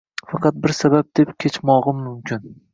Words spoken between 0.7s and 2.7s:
sabab deb kechmogim mumkin: